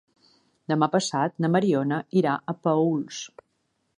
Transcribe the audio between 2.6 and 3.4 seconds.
Paüls.